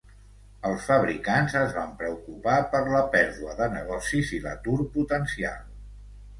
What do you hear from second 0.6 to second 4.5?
Els fabricants es van preocupar per la pèrdua de negocis i